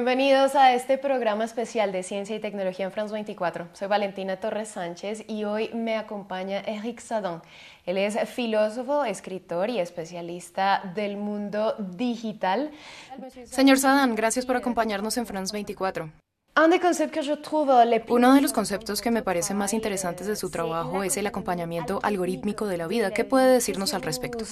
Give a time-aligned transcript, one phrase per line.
[0.00, 3.68] Bienvenidos a este programa especial de Ciencia y Tecnología en France 24.
[3.74, 7.42] Soy Valentina Torres Sánchez y hoy me acompaña Eric Sadon.
[7.84, 12.70] Él es filósofo, escritor y especialista del mundo digital.
[13.44, 16.10] Señor Sadon, gracias por acompañarnos en France 24.
[18.08, 22.00] Uno de los conceptos que me parecen más interesantes de su trabajo es el acompañamiento
[22.02, 23.10] algorítmico de la vida.
[23.10, 24.46] ¿Qué puede decirnos al respecto?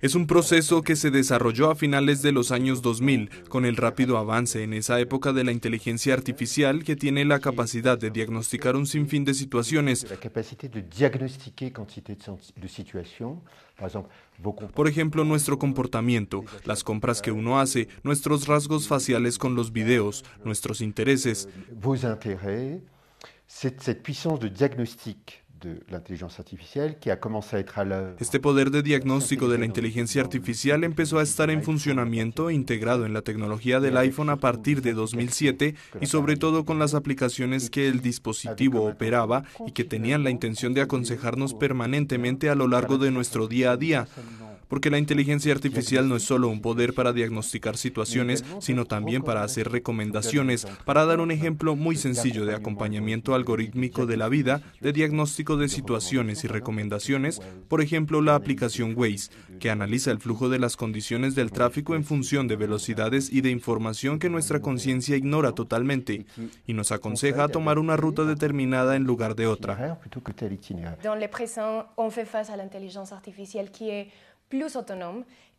[0.00, 4.16] Es un proceso que se desarrolló a finales de los años 2000 con el rápido
[4.16, 8.86] avance en esa época de la inteligencia artificial que tiene la capacidad de diagnosticar un
[8.86, 10.06] sinfín de situaciones.
[14.72, 20.24] Por ejemplo, nuestro comportamiento, las compras que uno hace, nuestros rasgos faciales con los videos,
[20.44, 21.46] nuestros intereses.
[28.18, 33.06] Este poder de diagnóstico de la inteligencia artificial empezó a estar en funcionamiento e integrado
[33.06, 37.70] en la tecnología del iPhone a partir de 2007 y sobre todo con las aplicaciones
[37.70, 42.98] que el dispositivo operaba y que tenían la intención de aconsejarnos permanentemente a lo largo
[42.98, 44.08] de nuestro día a día
[44.70, 49.42] porque la inteligencia artificial no es solo un poder para diagnosticar situaciones, sino también para
[49.42, 50.64] hacer recomendaciones.
[50.84, 55.68] Para dar un ejemplo muy sencillo de acompañamiento algorítmico de la vida, de diagnóstico de
[55.68, 61.34] situaciones y recomendaciones, por ejemplo la aplicación Waze, que analiza el flujo de las condiciones
[61.34, 66.26] del tráfico en función de velocidades y de información que nuestra conciencia ignora totalmente
[66.64, 69.98] y nos aconseja tomar una ruta determinada en lugar de otra.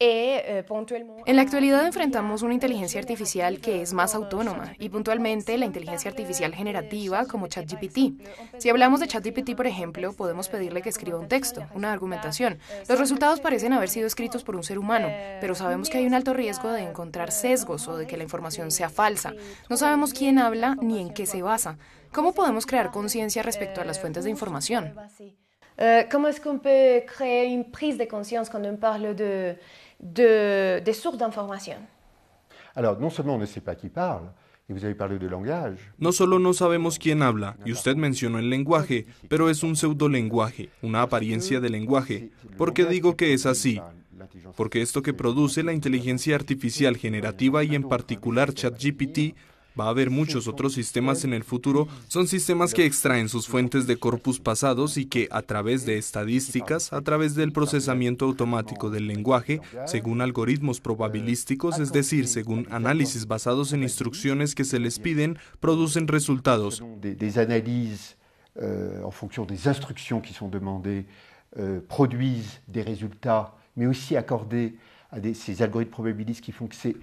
[0.00, 0.64] Eh,
[1.26, 6.08] en la actualidad enfrentamos una inteligencia artificial que es más autónoma y puntualmente la inteligencia
[6.08, 7.98] artificial generativa como ChatGPT.
[8.58, 12.60] Si hablamos de ChatGPT, por ejemplo, podemos pedirle que escriba un texto, una argumentación.
[12.88, 15.08] Los resultados parecen haber sido escritos por un ser humano,
[15.40, 18.70] pero sabemos que hay un alto riesgo de encontrar sesgos o de que la información
[18.70, 19.34] sea falsa.
[19.68, 21.76] No sabemos quién habla ni en qué se basa.
[22.12, 24.94] ¿Cómo podemos crear conciencia respecto a las fuentes de información?
[25.80, 29.54] Euh, comment est-ce qu'on peut créer une prise de conscience quand on parle de,
[30.00, 31.76] de, des sources d'information
[32.74, 34.24] Alors, non seulement on ne sait pas qui parle,
[35.98, 40.68] No solo no sabemos quién habla, y usted mencionó el lenguaje, pero es un pseudolenguaje,
[40.82, 42.30] una apariencia de lenguaje.
[42.58, 43.80] ¿Por qué digo que es así?
[44.56, 49.34] Porque esto que produce la inteligencia artificial generativa y en particular ChatGPT
[49.78, 53.86] va a haber muchos otros sistemas en el futuro, son sistemas que extraen sus fuentes
[53.86, 59.06] de corpus pasados y que a través de estadísticas, a través del procesamiento automático del
[59.06, 65.38] lenguaje, según algoritmos probabilísticos, es decir, según análisis basados en instrucciones que se les piden,
[65.60, 66.82] producen resultados.
[68.60, 69.02] Euh,
[74.58, 74.97] en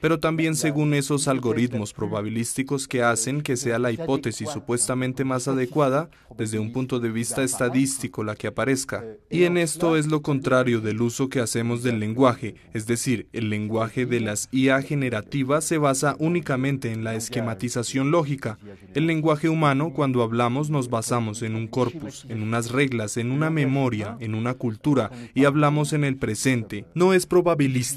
[0.00, 6.10] pero también según esos algoritmos probabilísticos que hacen que sea la hipótesis supuestamente más adecuada
[6.36, 9.04] desde un punto de vista estadístico la que aparezca.
[9.30, 13.50] Y en esto es lo contrario del uso que hacemos del lenguaje, es decir, el
[13.50, 18.58] lenguaje de las IA generativas se basa únicamente en la esquematización lógica.
[18.94, 23.48] El lenguaje humano, cuando hablamos, nos basamos en un corpus, en unas reglas, en una
[23.48, 26.84] memoria, en una cultura, y hablamos en el presente.
[26.94, 27.91] No es probabilístico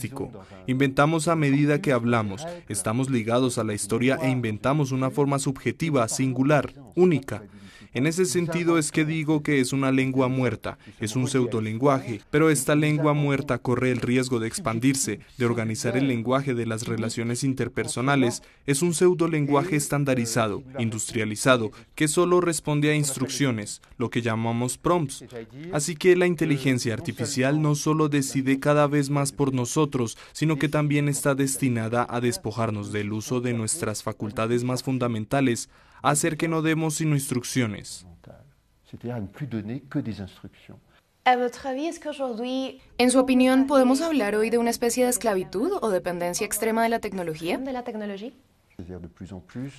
[0.68, 6.08] Inventamos a medida que hablamos, estamos ligados a la historia e inventamos una forma subjetiva,
[6.08, 7.44] singular, única.
[7.96, 12.50] En ese sentido es que digo que es una lengua muerta, es un pseudolenguaje, pero
[12.50, 17.46] esta lengua muerta corre el riesgo de expandirse, de organizar el lenguaje de las relaciones
[17.46, 25.24] interpersonales, es un pseudolenguaje estandarizado, industrializado, que solo responde a instrucciones, lo que llamamos prompts.
[25.72, 30.68] Así que la inteligencia artificial no solo decide cada vez más por nosotros, sino que
[30.68, 35.70] también está destinada a despojarnos del uso de nuestras facultades más fundamentales,
[36.02, 38.06] hacer que no demos sino instrucciones.
[42.98, 46.90] En su opinión, ¿podemos hablar hoy de una especie de esclavitud o dependencia extrema de
[46.90, 47.60] la tecnología?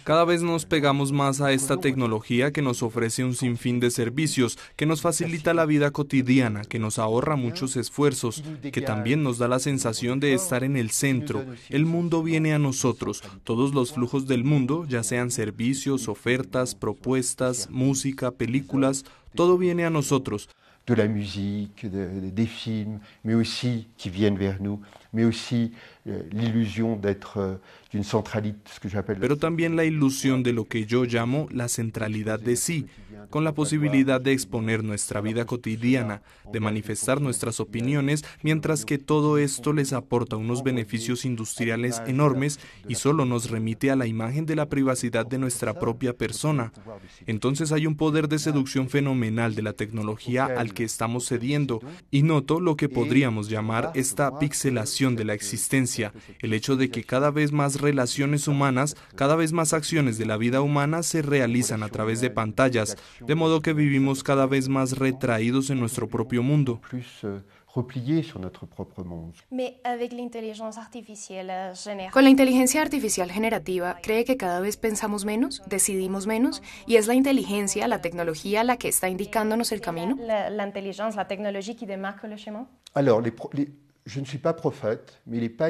[0.04, 4.58] Cada vez nos pegamos más a esta tecnología que nos ofrece un sinfín de servicios,
[4.76, 9.48] que nos facilita la vida cotidiana, que nos ahorra muchos esfuerzos, que también nos da
[9.48, 11.44] la sensación de estar en el centro.
[11.68, 17.68] El mundo viene a nosotros, todos los flujos del mundo, ya sean servicios, ofertas, propuestas,
[17.70, 19.04] música, películas,
[19.34, 20.48] todo viene a nosotros.
[20.86, 24.80] de la musique, des films, mais aussi qui viennent vers nous,
[25.12, 25.72] mais aussi
[29.20, 32.86] Pero también la ilusión de lo que yo llamo la centralidad de sí,
[33.30, 36.22] con la posibilidad de exponer nuestra vida cotidiana,
[36.52, 42.96] de manifestar nuestras opiniones, mientras que todo esto les aporta unos beneficios industriales enormes y
[42.96, 46.72] solo nos remite a la imagen de la privacidad de nuestra propia persona.
[47.26, 51.80] Entonces hay un poder de seducción fenomenal de la tecnología al que estamos cediendo
[52.10, 55.95] y noto lo que podríamos llamar esta pixelación de la existencia,
[56.40, 60.36] el hecho de que cada vez más relaciones humanas, cada vez más acciones de la
[60.36, 64.98] vida humana se realizan a través de pantallas, de modo que vivimos cada vez más
[64.98, 66.80] retraídos en nuestro propio mundo.
[67.22, 67.40] Euh,
[72.12, 76.62] Con la inteligencia artificial generativa, ¿cree que cada vez pensamos menos, decidimos menos?
[76.86, 80.16] ¿Y es la inteligencia, la tecnología, la que está indicándonos el camino?
[80.18, 82.66] La, inteligencia, la tecnología que demarca el chemin?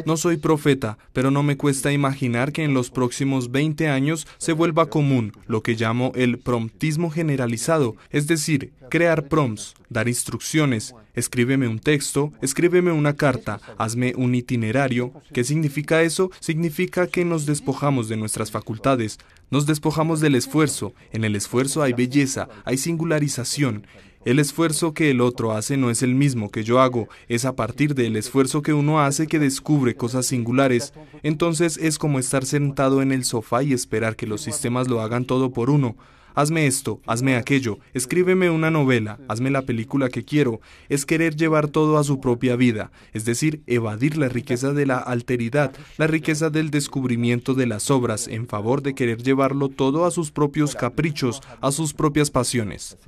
[0.05, 4.53] No soy profeta, pero no me cuesta imaginar que en los próximos 20 años se
[4.53, 11.67] vuelva común lo que llamo el promptismo generalizado, es decir, crear prompts, dar instrucciones, escríbeme
[11.67, 15.13] un texto, escríbeme una carta, hazme un itinerario.
[15.33, 16.31] ¿Qué significa eso?
[16.41, 19.19] Significa que nos despojamos de nuestras facultades,
[19.51, 20.93] nos despojamos del esfuerzo.
[21.13, 23.87] En el esfuerzo hay belleza, hay singularización.
[24.27, 27.55] El esfuerzo que el otro hace no es el mismo que yo hago, es a
[27.55, 30.93] partir del esfuerzo que uno hace que descubre cosas singulares.
[31.23, 35.27] Entonces es como estar sentado en el sofá y esperar que los sistemas lo hagan
[35.27, 35.95] todo por uno.
[36.35, 40.61] Hazme esto, hazme aquello, escríbeme una novela, hazme la película que quiero.
[40.89, 44.99] Es querer llevar todo a su propia vida, es decir, evadir la riqueza de la
[44.99, 50.11] alteridad, la riqueza del descubrimiento de las obras, en favor de querer llevarlo todo a
[50.11, 52.99] sus propios caprichos, a sus propias pasiones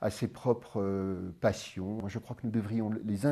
[0.00, 0.08] a
[0.76, 1.32] euh.
[2.08, 3.26] Je crois que devrions les.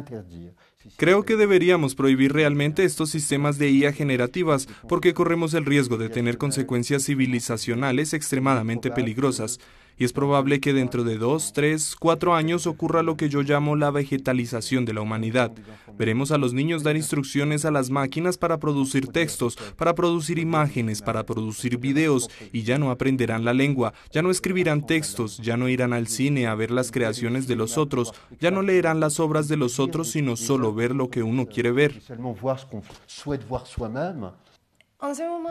[0.96, 6.08] Creo que deberíamos prohibir realmente estos sistemas de IA generativas porque corremos el riesgo de
[6.08, 9.58] tener consecuencias civilizacionales extremadamente peligrosas
[9.98, 13.76] y es probable que dentro de dos, tres, cuatro años ocurra lo que yo llamo
[13.76, 15.52] la vegetalización de la humanidad.
[15.98, 21.00] Veremos a los niños dar instrucciones a las máquinas para producir textos, para producir imágenes,
[21.00, 25.69] para producir videos, y ya no aprenderán la lengua, ya no escribirán textos, ya no
[25.69, 29.49] irán al cine a ver las creaciones de los otros, ya no leerán las obras
[29.49, 32.02] de los otros, sino solo ver lo que uno quiere ver.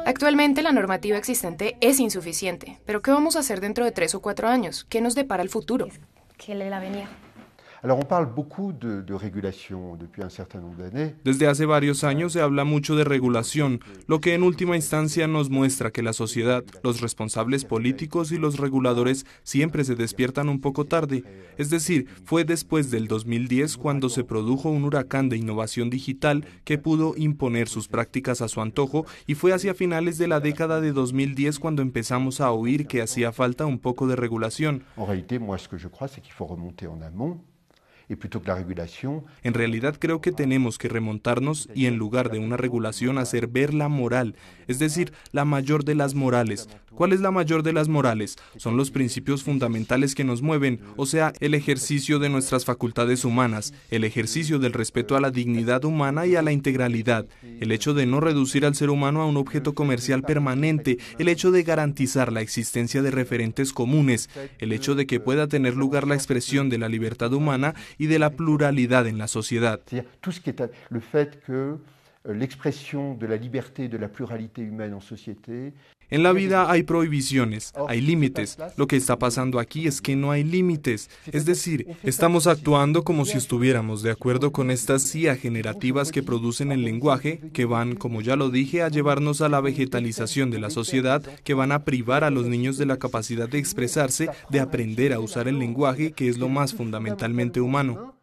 [0.06, 4.21] Actualmente la normativa existente es insuficiente, pero ¿qué vamos a hacer dentro de tres o
[4.21, 4.86] cuatro años?
[4.89, 5.88] ¿Qué nos depara el futuro?
[6.38, 6.69] ¿Qué le
[10.79, 11.15] va a venir?
[11.23, 15.51] Desde hace varios años se habla mucho de regulación, lo que en última instancia nos
[15.51, 20.85] muestra que la sociedad, los responsables políticos y los reguladores siempre se despiertan un poco
[20.85, 21.23] tarde.
[21.57, 26.79] Es decir, fue después del 2010 cuando se produjo un huracán de innovación digital que
[26.79, 30.91] pudo imponer sus prácticas a su antojo y fue hacia finales de la década de
[30.91, 34.83] 2010 cuando empezamos a oír que hacía falta un poco de regulación.
[34.97, 35.39] En realidad
[39.99, 44.35] creo que tenemos que remontarnos y en lugar de una regulación hacer ver la moral,
[44.67, 46.67] es decir, la mayor de las morales.
[46.95, 48.37] ¿Cuál es la mayor de las morales?
[48.55, 53.73] Son los principios fundamentales que nos mueven, o sea, el ejercicio de nuestras facultades humanas,
[53.91, 57.25] el ejercicio del respeto a la dignidad humana y a la integralidad,
[57.59, 61.51] el hecho de no reducir al ser humano a un objeto comercial permanente, el hecho
[61.51, 64.29] de garantizar la existencia de referentes comunes,
[64.59, 68.18] el hecho de que pueda tener lugar la expresión de la libertad humana y de
[68.18, 69.81] la pluralidad en la sociedad.
[70.89, 71.77] Le fait que
[72.27, 75.74] euh, l'expression de la liberté de la pluralité humaine en société
[76.09, 78.57] en la vida hay prohibiciones, hay límites.
[78.77, 81.09] Lo que está pasando aquí es que no hay límites.
[81.31, 86.71] Es decir, estamos actuando como si estuviéramos de acuerdo con estas CIA generativas que producen
[86.71, 90.69] el lenguaje, que van, como ya lo dije, a llevarnos a la vegetalización de la
[90.69, 95.13] sociedad, que van a privar a los niños de la capacidad de expresarse, de aprender
[95.13, 98.15] a usar el lenguaje, que es lo más fundamentalmente humano.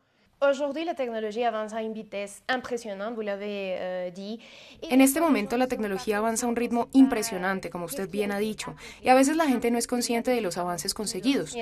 [4.83, 8.75] En este momento la tecnología avanza a un ritmo impresionante, como usted bien ha dicho,
[9.03, 11.55] y a veces la gente no es consciente de los avances conseguidos.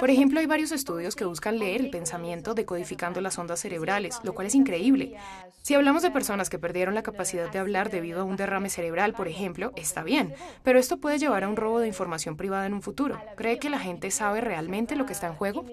[0.00, 4.34] Por ejemplo, hay varios estudios que buscan leer el pensamiento decodificando las ondas cerebrales, lo
[4.34, 5.16] cual es increíble.
[5.62, 9.12] Si hablamos de personas que perdieron la capacidad de hablar debido a un derrame cerebral,
[9.12, 12.74] por ejemplo, está bien, pero esto puede llevar a un robo de información privada en
[12.74, 13.20] un futuro.
[13.36, 15.64] ¿Cree que la gente sabe realmente lo que está en juego?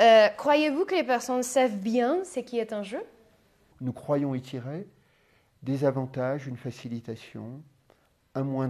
[0.00, 3.04] Euh, croyez-vous que les personnes savent bien ce qui est en jeu?
[3.80, 4.88] Nous croyons y tirer
[5.62, 7.62] des avantages, une facilitation,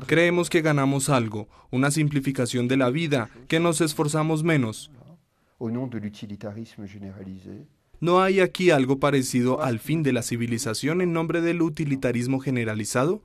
[0.06, 4.90] Creemos que ganamos algo, una simplificación de la vida, que nos esforzamos menos.
[8.00, 13.22] ¿No hay aquí algo parecido al fin de la civilización en nombre del utilitarismo generalizado?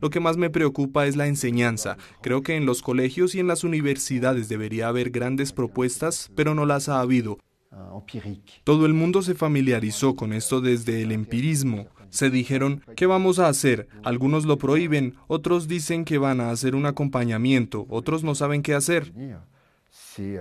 [0.00, 1.96] Lo que más me preocupa es la enseñanza.
[2.22, 6.66] Creo que en los colegios y en las universidades debería haber grandes propuestas, pero no
[6.66, 7.38] las ha habido.
[7.72, 11.86] Empiriques, Todo el mundo se familiarizó con esto desde el empirismo.
[12.10, 13.88] Se dijeron, ¿qué vamos a hacer?
[14.02, 18.74] Algunos lo prohíben, otros dicen que van a hacer un acompañamiento, otros no saben qué
[18.74, 19.12] hacer.
[19.16, 20.34] il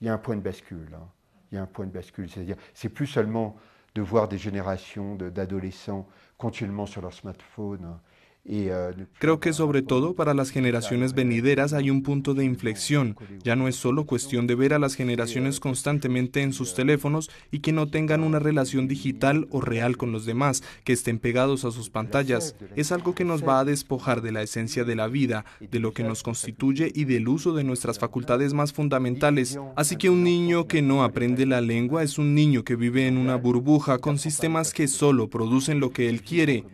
[0.00, 0.94] y, un point de bascule.
[0.94, 1.08] hein.
[1.52, 3.56] Il y a un point de bascule, c'est-à-dire c'est plus seulement
[3.94, 6.06] de voir des générations d'adolescents
[6.36, 7.98] continuellement sur leur smartphone
[8.46, 13.16] plus Creo que sobre todo para las generaciones venideras hay un punto de inflexión.
[13.42, 17.60] Ya no es solo cuestión de ver a las generaciones constantemente en sus teléfonos y
[17.60, 21.70] que no tengan una relación digital o real con los demás, que estén pegados a
[21.70, 22.54] sus pantallas.
[22.76, 25.92] Es algo que nos va a despojar de la esencia de la vida, de lo
[25.92, 29.58] que nos constituye y del uso de nuestras facultades más fundamentales.
[29.76, 33.18] Así que un niño que no aprende la lengua es un niño que vive en
[33.18, 36.64] una burbuja con sistemas que solo producen lo que él quiere.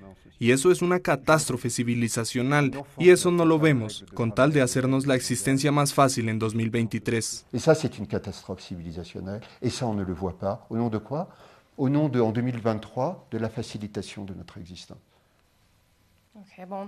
[0.43, 5.07] Y eso es una catástrofe civilizacional, y eso no lo vemos, con tal de hacernos
[5.07, 7.47] la existencia más fácil en 2023.
[7.53, 9.41] Et ça, c'est une catastrophe civilisationnelle.
[9.61, 10.67] Et ça, on ne le voit pas.
[10.69, 11.29] Au nom de quoi
[11.77, 14.99] Au nom de, en 2023, de la facilitation de notre existence.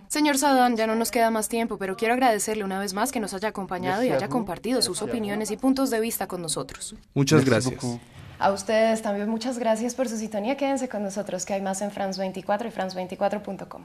[0.09, 3.21] Señor Sadan, ya no nos queda más tiempo, pero quiero agradecerle una vez más que
[3.21, 6.95] nos haya acompañado y haya compartido sus opiniones y puntos de vista con nosotros.
[7.15, 7.83] Muchas gracias.
[8.39, 10.57] A ustedes también muchas gracias por su sintonía.
[10.57, 13.85] Quédense con nosotros que hay más en France 24 y France24.com.